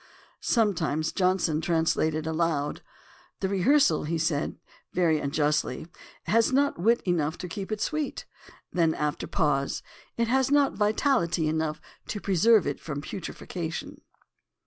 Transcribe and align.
Sometimes 0.39 1.11
Johnson 1.11 1.61
translated 1.61 2.25
aloud. 2.25 2.81
"The 3.39 3.47
Rehearsal," 3.47 4.05
he 4.05 4.17
said, 4.17 4.57
very 4.93 5.19
unjustly, 5.19 5.85
"has 6.23 6.51
not 6.51 6.79
wit 6.79 7.01
enough 7.01 7.37
to 7.37 7.47
keep 7.47 7.71
it 7.71 7.79
sweet"; 7.81 8.25
then, 8.73 8.95
after 8.95 9.27
a 9.27 9.29
pause, 9.29 9.83
"it 10.17 10.27
has 10.27 10.49
not 10.49 10.73
vitality 10.73 11.47
enough 11.47 11.79
to 12.07 12.19
preserve 12.19 12.65
it 12.65 12.79
from 12.79 13.03
putrefaction." 13.03 14.01